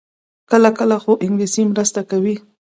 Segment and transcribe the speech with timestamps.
[0.51, 2.35] کله کله، خو انګلیسي مرسته کوي